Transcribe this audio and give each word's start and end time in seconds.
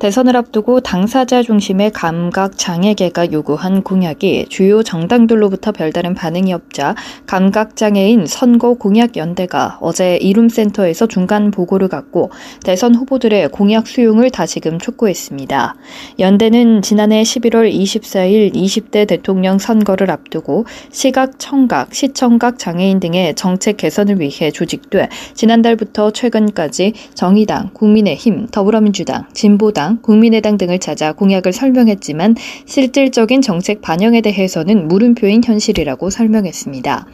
대선을 0.00 0.34
앞두고 0.34 0.80
당사자 0.80 1.42
중심의 1.42 1.90
감각 1.90 2.56
장애계가 2.56 3.32
요구한 3.32 3.82
공약이 3.82 4.46
주요 4.48 4.82
정당들로부터 4.82 5.72
별다른 5.72 6.14
반응이 6.14 6.54
없자 6.54 6.94
감각 7.26 7.76
장애인 7.76 8.24
선거 8.24 8.72
공약 8.72 9.18
연대가 9.18 9.76
어제 9.82 10.16
이룸센터에서 10.16 11.06
중간 11.06 11.50
보고를 11.50 11.88
갖고 11.88 12.30
대선 12.64 12.94
후보들의 12.94 13.50
공약 13.50 13.86
수용을 13.86 14.30
다시금 14.30 14.78
촉구했습니다. 14.78 15.74
연대는 16.18 16.80
지난해 16.80 17.22
11월 17.22 17.70
24일 17.70 18.54
20대 18.54 19.06
대통령 19.06 19.58
선거를 19.58 20.10
앞두고 20.10 20.64
시각, 20.90 21.38
청각, 21.38 21.94
시청각 21.94 22.58
장애인 22.58 23.00
등의 23.00 23.34
정책 23.34 23.76
개선을 23.76 24.18
위해 24.18 24.50
조직돼 24.50 25.10
지난달부터 25.34 26.12
최근까지 26.12 26.94
정의당, 27.12 27.68
국민의힘, 27.74 28.46
더불어민주당, 28.46 29.26
진보당, 29.34 29.89
민주당, 29.90 30.02
국민의당 30.02 30.56
등을 30.56 30.78
찾아 30.78 31.12
공약을 31.12 31.52
설명했지만 31.52 32.36
실질적인 32.66 33.42
정책 33.42 33.80
반영에 33.80 34.20
대해서는 34.20 34.86
물음표인 34.86 35.42
현실이라고 35.44 36.10
설명했습니다. 36.10 37.06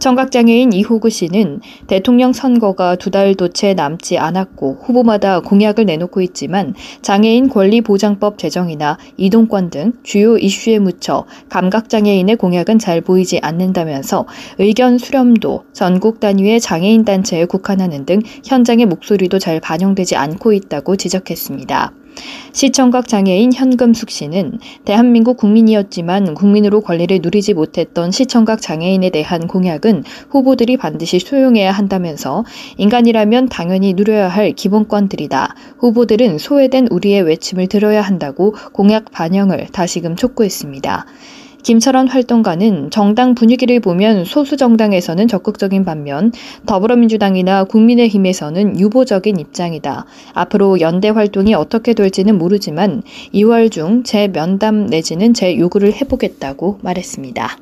청각장애인 0.00 0.72
이호구 0.72 1.10
씨는 1.10 1.60
대통령 1.86 2.32
선거가 2.32 2.96
두 2.96 3.10
달도 3.10 3.48
채 3.48 3.74
남지 3.74 4.16
않았고 4.16 4.78
후보마다 4.82 5.40
공약을 5.40 5.84
내놓고 5.84 6.22
있지만 6.22 6.74
장애인 7.02 7.50
권리보장법 7.50 8.38
제정이나 8.38 8.96
이동권 9.18 9.68
등 9.68 9.92
주요 10.02 10.38
이슈에 10.38 10.78
묻혀 10.78 11.26
감각장애인의 11.50 12.36
공약은 12.36 12.78
잘 12.78 13.02
보이지 13.02 13.40
않는다면서 13.42 14.26
의견 14.58 14.96
수렴도 14.96 15.64
전국 15.74 16.18
단위의 16.18 16.60
장애인 16.60 17.04
단체에 17.04 17.44
국한하는 17.44 18.06
등 18.06 18.20
현장의 18.44 18.86
목소리도 18.86 19.38
잘 19.38 19.60
반영되지 19.60 20.16
않고 20.16 20.54
있다고 20.54 20.96
지적했습니다. 20.96 21.99
시청각 22.52 23.08
장애인 23.08 23.52
현금숙 23.52 24.10
씨는 24.10 24.58
대한민국 24.84 25.36
국민이었지만 25.36 26.34
국민으로 26.34 26.80
권리를 26.80 27.20
누리지 27.22 27.54
못했던 27.54 28.10
시청각 28.10 28.60
장애인에 28.60 29.10
대한 29.10 29.46
공약은 29.46 30.04
후보들이 30.30 30.76
반드시 30.76 31.18
수용해야 31.18 31.72
한다면서 31.72 32.44
인간이라면 32.76 33.48
당연히 33.48 33.94
누려야 33.94 34.28
할 34.28 34.52
기본권들이다. 34.52 35.54
후보들은 35.78 36.38
소외된 36.38 36.88
우리의 36.90 37.22
외침을 37.22 37.68
들어야 37.68 38.02
한다고 38.02 38.54
공약 38.72 39.10
반영을 39.12 39.68
다시금 39.72 40.16
촉구했습니다. 40.16 41.06
김철원 41.62 42.08
활동가는 42.08 42.90
정당 42.90 43.34
분위기를 43.34 43.80
보면 43.80 44.24
소수 44.24 44.56
정당에서는 44.56 45.28
적극적인 45.28 45.84
반면 45.84 46.32
더불어민주당이나 46.66 47.64
국민의힘에서는 47.64 48.78
유보적인 48.78 49.38
입장이다. 49.38 50.06
앞으로 50.34 50.80
연대 50.80 51.08
활동이 51.08 51.54
어떻게 51.54 51.94
될지는 51.94 52.38
모르지만 52.38 53.02
2월 53.34 53.70
중제 53.70 54.28
면담 54.28 54.86
내지는 54.86 55.34
제 55.34 55.58
요구를 55.58 55.92
해보겠다고 55.94 56.78
말했습니다. 56.82 57.58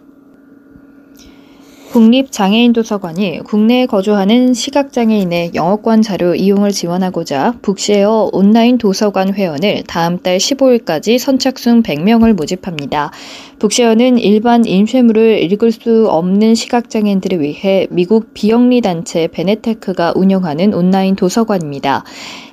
국립장애인도서관이 1.93 3.41
국내에 3.45 3.87
거주하는 3.87 4.53
시각장애인의 4.53 5.53
영어권 5.55 6.03
자료 6.03 6.35
이용을 6.35 6.71
지원하고자 6.71 7.55
북쉐어 7.62 8.28
온라인 8.33 8.77
도서관 8.77 9.33
회원을 9.33 9.84
다음 9.87 10.19
달 10.19 10.37
15일까지 10.37 11.19
선착순 11.19 11.83
100명을 11.83 12.34
모집합니다. 12.34 13.11
북쉐어는 13.59 14.19
일반 14.19 14.65
인쇄물을 14.65 15.43
읽을 15.43 15.73
수 15.73 16.07
없는 16.09 16.55
시각장애인들을 16.55 17.41
위해 17.41 17.89
미국 17.91 18.33
비영리 18.33 18.81
단체 18.81 19.27
베네테크가 19.27 20.13
운영하는 20.15 20.75
온라인 20.75 21.17
도서관입니다. 21.17 22.05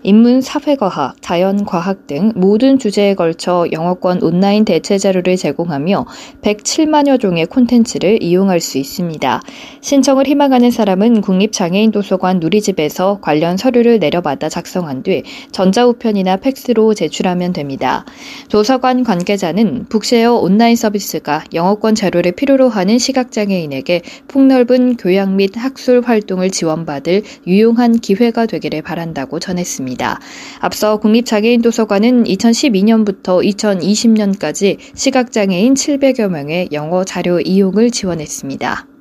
인문 0.02 0.42
사회과학, 0.42 1.22
자연과학 1.22 2.08
등 2.08 2.32
모든 2.36 2.80
주제에 2.80 3.14
걸쳐 3.14 3.68
영어권 3.72 4.22
온라인 4.24 4.66
대체 4.66 4.98
자료를 4.98 5.36
제공하며 5.36 6.06
107만여 6.42 7.20
종의 7.20 7.48
콘텐츠를 7.48 8.22
이용할 8.22 8.60
수 8.60 8.78
있습니다. 8.80 9.42
신청을 9.82 10.28
희망하는 10.28 10.72
사람은 10.72 11.22
국립장애인도서관 11.22 12.40
누리집에서 12.40 13.20
관련 13.22 13.58
서류를 13.58 14.00
내려받아 14.00 14.50
작성한 14.50 15.04
뒤 15.04 15.24
전자우편이나 15.52 16.38
팩스로 16.38 16.94
제출하면 16.96 17.54
됩니다. 17.54 18.06
도서관 18.50 19.04
관계자는 19.04 19.86
북쉐어 19.90 20.36
온라인 20.36 20.76
서비스 20.76 20.94
서비스가 20.95 21.44
영어권 21.53 21.95
자료를 21.95 22.31
필요로 22.31 22.69
하는 22.69 22.97
시각장애인에게 22.97 24.01
폭넓은 24.28 24.97
교양 24.97 25.35
및 25.35 25.51
학술 25.56 26.01
활동을 26.01 26.50
지원받을 26.50 27.23
유용한 27.47 28.00
기회가 28.00 28.45
되기를 28.45 28.81
바란다고 28.81 29.39
전했습니다. 29.39 30.19
앞서 30.59 30.97
국립장애인도서관은 30.97 32.23
2012년부터 32.23 33.44
2020년까지 33.44 34.78
시각장애인 34.95 35.73
700여 35.73 36.29
명의 36.29 36.69
영어 36.72 37.03
자료 37.03 37.39
이용을 37.39 37.91
지원했습니다. 37.91 38.94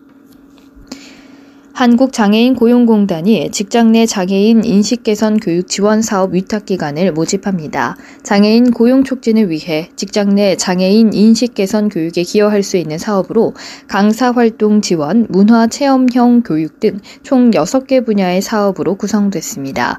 한국장애인 1.75 2.55
고용공단이 2.55 3.51
직장 3.51 3.91
내 3.91 4.07
장애인 4.07 4.63
인식 4.65 5.03
개선 5.03 5.39
교육 5.41 5.67
지원 5.67 6.03
사업 6.03 6.33
위탁 6.33 6.67
기관을 6.67 7.11
모집합니다. 7.11 7.97
장애인 8.23 8.71
고용 8.71 9.03
촉진을 9.03 9.51
위해 9.51 9.91
직장 9.97 10.37
내 10.37 10.55
장애인 10.55 11.13
인식 11.13 11.55
개선 11.55 11.89
교육에 11.89 12.23
기여할 12.23 12.63
수 12.63 12.77
있는 12.77 12.97
사업으로 12.97 13.55
강사 13.89 14.31
활동 14.31 14.83
지원, 14.83 15.27
문화 15.29 15.67
체험형 15.67 16.43
교육 16.45 16.79
등 16.79 17.01
총 17.25 17.51
6개 17.51 18.07
분야의 18.07 18.41
사업으로 18.41 18.95
구성됐습니다. 18.95 19.99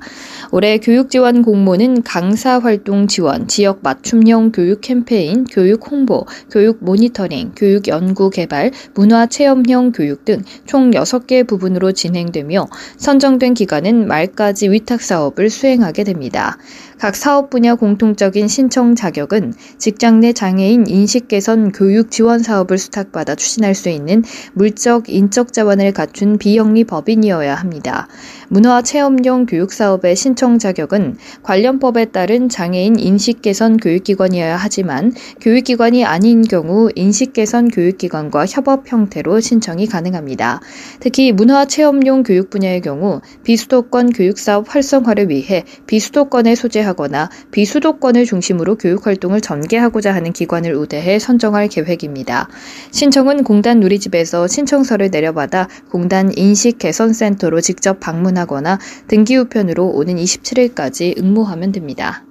올해 0.51 0.77
교육 0.77 1.09
지원 1.09 1.41
공모는 1.41 2.03
강사 2.03 2.57
활동 2.57 3.07
지원, 3.07 3.49
지역 3.49 3.79
맞춤형 3.83 4.53
교육 4.53 4.79
캠페인, 4.79 5.43
교육 5.43 5.91
홍보, 5.91 6.25
교육 6.49 6.77
모니터링, 6.79 7.51
교육 7.57 7.89
연구 7.89 8.29
개발, 8.29 8.71
문화 8.93 9.25
체험형 9.25 9.91
교육 9.91 10.23
등 10.23 10.41
총 10.65 10.91
6개 10.91 11.45
부분 11.45 11.64
부분으로 11.65 11.91
진행되며 11.91 12.67
선정된 12.97 13.55
기간은 13.55 14.07
말까지 14.07 14.69
위탁 14.69 15.01
사업을 15.01 15.49
수행하게 15.49 16.03
됩니다. 16.03 16.57
각 16.97 17.15
사업 17.15 17.49
분야 17.49 17.75
공통적인 17.75 18.47
신청 18.47 18.95
자격은 18.95 19.53
직장 19.77 20.19
내 20.21 20.31
장애인 20.31 20.87
인식 20.87 21.27
개선 21.27 21.71
교육 21.71 22.09
지원 22.09 22.39
사업을 22.39 22.77
수탁받아 22.77 23.35
추진할 23.35 23.75
수 23.75 23.89
있는 23.89 24.23
물적, 24.53 25.09
인적 25.09 25.51
자원을 25.51 25.91
갖춘 25.91 26.37
비영리 26.37 26.85
법인이어야 26.85 27.55
합니다. 27.55 28.07
문화 28.47 28.81
체험용 28.81 29.45
교육 29.45 29.73
사업의 29.73 30.15
신청 30.15 30.59
자격은 30.59 31.17
관련 31.43 31.79
법에 31.79 32.05
따른 32.05 32.47
장애인 32.47 32.99
인식 32.99 33.41
개선 33.41 33.77
교육기관이어야 33.77 34.55
하지만 34.55 35.13
교육기관이 35.41 36.05
아닌 36.05 36.43
경우 36.43 36.89
인식 36.95 37.33
개선 37.33 37.69
교육기관과 37.69 38.45
협업 38.45 38.83
형태로 38.85 39.39
신청이 39.39 39.87
가능합니다. 39.87 40.61
특히 40.99 41.31
문화 41.31 41.54
체험용 41.63 42.23
교육 42.23 42.49
분야의 42.49 42.81
경우 42.81 43.21
비수도권 43.45 44.11
교육 44.11 44.37
사업 44.37 44.65
활성화를 44.67 45.29
위해 45.29 45.63
비수도권에 45.87 46.55
소재 46.55 46.81
하거나 46.81 47.29
비수도권을 47.51 48.25
중심으로 48.25 48.75
교육 48.75 49.07
활동을 49.07 49.39
전개하고자 49.39 50.13
하는 50.13 50.33
기관을 50.33 50.75
우대해 50.75 51.17
선정할 51.19 51.69
계획입니다. 51.69 52.49
신청은 52.91 53.45
공단 53.45 53.79
누리집에서 53.79 54.47
신청서를 54.47 55.09
내려받아 55.11 55.69
공단 55.89 56.33
인식 56.35 56.77
개선센터로 56.79 57.61
직접 57.61 58.01
방문하거나 58.01 58.79
등기 59.07 59.37
우편으로 59.37 59.87
오는 59.87 60.17
27일까지 60.17 61.17
응모하면 61.17 61.71
됩니다. 61.71 62.25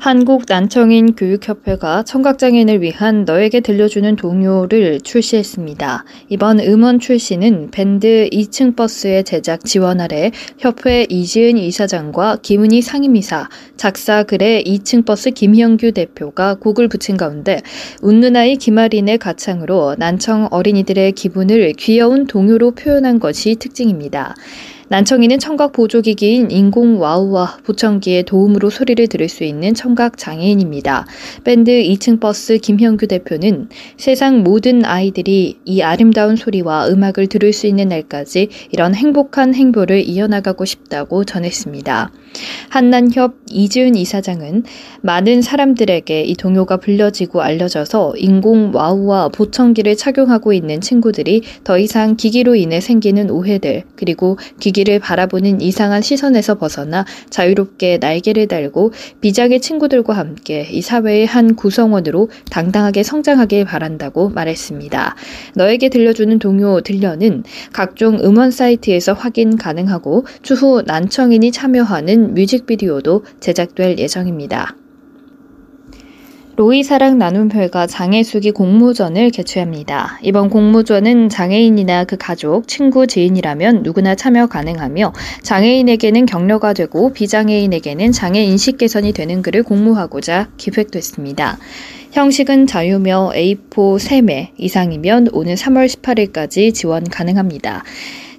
한국 0.00 0.44
난청인 0.48 1.14
교육협회가 1.14 2.04
청각장애인을 2.04 2.80
위한 2.80 3.26
너에게 3.26 3.60
들려주는 3.60 4.16
동요를 4.16 5.02
출시했습니다. 5.02 6.06
이번 6.30 6.58
음원 6.58 7.00
출시는 7.00 7.70
밴드 7.70 8.26
2층 8.32 8.76
버스의 8.76 9.24
제작 9.24 9.66
지원 9.66 10.00
아래 10.00 10.30
협회 10.56 11.04
이지은 11.06 11.58
이사장과 11.58 12.38
김은희 12.40 12.80
상임이사, 12.80 13.50
작사 13.76 14.22
글의 14.22 14.64
2층 14.64 15.04
버스 15.04 15.32
김형규 15.32 15.92
대표가 15.92 16.54
곡을 16.54 16.88
붙인 16.88 17.18
가운데 17.18 17.60
웃는 18.00 18.36
아이 18.36 18.56
김아린의 18.56 19.18
가창으로 19.18 19.96
난청 19.98 20.48
어린이들의 20.50 21.12
기분을 21.12 21.74
귀여운 21.74 22.26
동요로 22.26 22.70
표현한 22.70 23.20
것이 23.20 23.56
특징입니다. 23.56 24.34
난청이는 24.90 25.38
청각 25.38 25.70
보조기기인 25.70 26.50
인공 26.50 27.00
와우와 27.00 27.58
보청기의 27.64 28.24
도움으로 28.24 28.70
소리를 28.70 29.06
들을 29.06 29.28
수 29.28 29.44
있는 29.44 29.72
청각 29.72 30.18
장애인입니다. 30.18 31.06
밴드 31.44 31.70
2층 31.70 32.18
버스 32.18 32.58
김형규 32.58 33.06
대표는 33.06 33.68
세상 33.96 34.42
모든 34.42 34.84
아이들이 34.84 35.60
이 35.64 35.80
아름다운 35.80 36.34
소리와 36.34 36.88
음악을 36.88 37.28
들을 37.28 37.52
수 37.52 37.68
있는 37.68 37.86
날까지 37.86 38.48
이런 38.72 38.96
행복한 38.96 39.54
행보를 39.54 40.00
이어나가고 40.08 40.64
싶다고 40.64 41.22
전했습니다. 41.24 42.10
한난협 42.68 43.36
이지은 43.48 43.94
이사장은 43.94 44.64
많은 45.02 45.42
사람들에게 45.42 46.22
이 46.22 46.34
동요가 46.34 46.78
불려지고 46.78 47.42
알려져서 47.42 48.14
인공 48.16 48.72
와우와 48.74 49.28
보청기를 49.28 49.96
착용하고 49.96 50.52
있는 50.52 50.80
친구들이 50.80 51.42
더 51.62 51.78
이상 51.78 52.16
기기로 52.16 52.56
인해 52.56 52.80
생기는 52.80 53.30
오해들 53.30 53.84
그리고 53.94 54.36
기기 54.58 54.79
를 54.84 54.98
바라보는 54.98 55.60
이상한 55.60 56.00
시선에서 56.00 56.56
벗어나 56.56 57.04
자유롭게 57.28 57.98
날개를 57.98 58.48
달고 58.48 58.92
비장의 59.20 59.60
친구들과 59.60 60.14
함께 60.14 60.66
이 60.70 60.80
사회의 60.80 61.26
한 61.26 61.54
구성원으로 61.54 62.30
당당하게 62.50 63.02
성장하길 63.02 63.66
바란다고 63.66 64.30
말했습니다. 64.30 65.16
너에게 65.54 65.90
들려주는 65.90 66.38
동요 66.38 66.80
들려는 66.80 67.44
각종 67.72 68.20
음원 68.22 68.50
사이트에서 68.50 69.12
확인 69.12 69.56
가능하고 69.56 70.24
추후 70.42 70.82
난청인이 70.86 71.52
참여하는 71.52 72.34
뮤직비디오도 72.34 73.24
제작될 73.40 73.98
예정입니다. 73.98 74.79
로이 76.60 76.82
사랑 76.82 77.16
나눔회가 77.16 77.86
장애수기 77.86 78.50
공모전을 78.50 79.30
개최합니다. 79.30 80.18
이번 80.20 80.50
공모전은 80.50 81.30
장애인이나 81.30 82.04
그 82.04 82.18
가족, 82.18 82.68
친구, 82.68 83.06
지인이라면 83.06 83.82
누구나 83.82 84.14
참여 84.14 84.48
가능하며 84.48 85.14
장애인에게는 85.42 86.26
격려가 86.26 86.74
되고 86.74 87.14
비장애인에게는 87.14 88.12
장애 88.12 88.44
인식 88.44 88.76
개선이 88.76 89.14
되는 89.14 89.40
글을 89.40 89.62
공모하고자 89.62 90.50
기획됐습니다. 90.58 91.56
형식은 92.12 92.66
자유며 92.66 93.30
A4 93.34 93.70
3매 93.70 94.48
이상이면 94.58 95.28
오는 95.32 95.54
3월 95.54 95.86
18일까지 95.86 96.74
지원 96.74 97.04
가능합니다. 97.04 97.84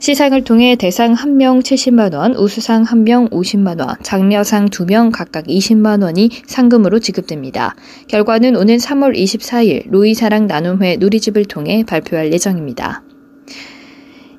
시상을 0.02 0.44
통해 0.46 0.76
대상 0.76 1.14
1명 1.14 1.62
70만원, 1.62 2.36
우수상 2.36 2.86
1명 2.86 3.30
50만원, 3.30 3.98
장려상 4.02 4.70
2명 4.70 5.12
각각 5.12 5.46
20만원이 5.46 6.42
상금으로 6.48 6.98
지급됩니다. 6.98 7.76
결과는 8.08 8.56
오는 8.56 8.78
3월 8.78 9.16
24일 9.16 9.92
로이사랑 9.92 10.48
나눔회 10.48 10.98
누리집을 10.98 11.46
통해 11.46 11.84
발표할 11.86 12.34
예정입니다. 12.34 13.04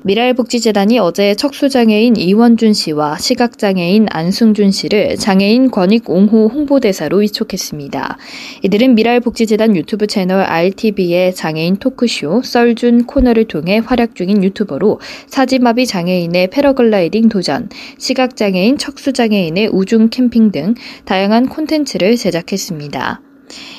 미랄복지재단이 0.04 0.98
어제 0.98 1.34
척수장애인 1.34 2.16
이원준 2.16 2.72
씨와 2.72 3.18
시각장애인 3.18 4.06
안승준 4.10 4.72
씨를 4.72 5.16
장애인 5.16 5.70
권익 5.70 6.10
옹호 6.10 6.48
홍보대사로 6.48 7.18
위촉했습니다. 7.18 8.18
이들은 8.64 8.94
미랄복지재단 8.96 9.76
유튜브 9.76 10.06
채널 10.06 10.42
RTV의 10.42 11.34
장애인 11.34 11.76
토크쇼 11.76 12.42
썰준 12.42 13.06
코너를 13.06 13.44
통해 13.46 13.80
활약 13.84 14.16
중인 14.16 14.42
유튜버로 14.42 15.00
사지마비 15.28 15.86
장애인의 15.86 16.50
패러글라이딩 16.50 17.28
도전, 17.28 17.68
시각장애인 17.98 18.78
척수장애인의 18.78 19.68
우중 19.72 20.10
캠핑 20.10 20.50
등 20.50 20.74
다양한 21.04 21.48
콘텐츠를 21.48 22.16
제작했습니다. 22.16 23.31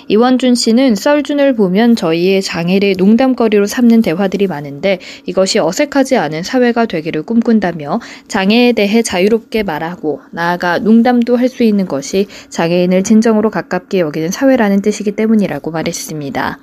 이원준 0.09 0.55
씨는 0.55 0.95
썰준을 0.95 1.55
보면 1.55 1.95
저희의 1.95 2.41
장애를 2.41 2.95
농담거리로 2.97 3.67
삼는 3.67 4.01
대화들이 4.01 4.47
많은데 4.47 4.99
이것이 5.25 5.59
어색하지 5.59 6.17
않은 6.17 6.43
사회가 6.43 6.87
되기를 6.87 7.23
꿈꾼다며 7.23 8.01
장애에 8.27 8.73
대해 8.73 9.01
자유롭게 9.01 9.63
말하고 9.63 10.19
나아가 10.31 10.77
농담도 10.77 11.37
할 11.37 11.53
수 11.53 11.63
있는 11.63 11.85
것이 11.85 12.25
장애인을 12.49 13.03
진정으로 13.03 13.51
가깝게 13.51 13.99
여기는 13.99 14.31
사회라는 14.31 14.81
뜻이기 14.81 15.11
때문이라고 15.11 15.69
말했습니다. 15.69 16.57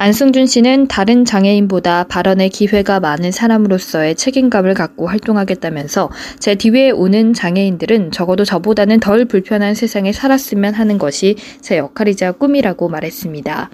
안승준 0.00 0.46
씨는 0.46 0.86
다른 0.86 1.26
장애인보다 1.26 2.04
발언의 2.04 2.48
기회가 2.48 3.00
많은 3.00 3.32
사람으로서의 3.32 4.14
책임감을 4.14 4.72
갖고 4.72 5.06
활동하겠다면서 5.06 6.08
제 6.38 6.54
뒤에 6.54 6.90
오는 6.90 7.34
장애인들은 7.34 8.10
적어도 8.10 8.46
저보다는 8.46 9.00
덜 9.00 9.26
불편한 9.26 9.74
세상에 9.74 10.12
살았으면 10.12 10.72
하는 10.72 10.96
것이 10.96 11.36
제 11.60 11.76
역할이자 11.76 12.32
꿈이라고 12.32 12.88
말했습니다. 12.88 13.68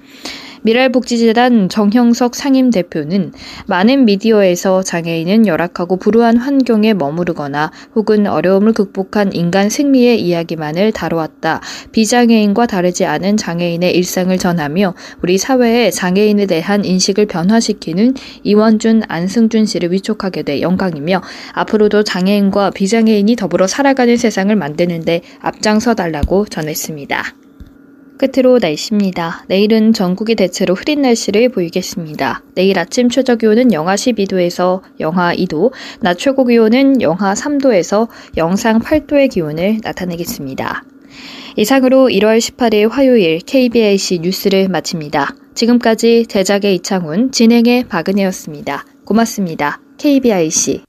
미랄복지재단 0.67 1.69
정형석 1.69 2.35
상임 2.35 2.71
대표는 2.71 3.33
많은 3.67 4.05
미디어에서 4.05 4.83
장애인은 4.83 5.47
열악하고 5.47 5.97
불우한 5.97 6.39
환경에 6.39 6.93
머무르거나 6.93 7.71
혹은 7.95 8.27
어려움을 8.27 8.73
극복한 8.73 9.33
인간 9.33 9.71
승리의 9.71 10.21
이야기만을 10.21 10.91
다루었다. 10.91 11.61
비장애인과 11.93 12.67
다르지 12.67 13.05
않은 13.05 13.37
장애인의 13.37 13.95
일상을 13.95 14.37
전하며 14.37 14.95
우리 15.23 15.39
사회에 15.39 15.93
장애인에 15.93 16.47
대한 16.47 16.85
인식을 16.85 17.27
변화시키는 17.27 18.15
이원준, 18.43 19.03
안승준 19.07 19.67
씨를 19.67 19.93
위촉하게 19.93 20.43
돼 20.43 20.61
영광이며 20.63 21.23
앞으로도 21.53 22.03
장애인과 22.03 22.71
비장애인이 22.71 23.37
더불어 23.37 23.69
살아가는 23.69 24.17
세상을 24.17 24.55
만드는데 24.57 25.21
앞장서 25.43 25.95
달라고 25.95 26.47
전했습니다. 26.47 27.46
끝으로 28.19 28.59
날씨입니다. 28.59 29.45
내일은 29.49 29.93
전국이 29.93 30.35
대체로 30.35 30.75
흐린 30.75 31.03
날씨를 31.03 31.49
보이겠습니다. 31.51 32.43
내일 32.55 32.79
아침 32.79 33.09
최저 33.09 33.37
기온은 33.37 33.73
영하 33.73 33.95
12도에서 33.95 34.83
영하 35.01 35.35
2도, 35.35 35.73
낮 36.01 36.19
최고 36.19 36.45
기온은 36.45 37.03
영하 37.03 37.35
3도에서 37.35 38.09
영상 38.37 38.79
8도의 38.81 39.31
기온을 39.31 39.79
나타내겠습니다. 39.83 40.85
이상으로 41.57 42.09
1월 42.09 42.39
18일 42.39 42.91
화요일 42.91 43.39
KBIC 43.39 44.21
뉴스를 44.21 44.69
마칩니다. 44.69 45.35
지금까지 45.55 46.27
제작의 46.29 46.75
이창훈, 46.77 47.33
진행의 47.33 47.85
박은혜였습니다. 47.89 48.85
고맙습니다. 49.07 49.81
KBIC 49.97 50.83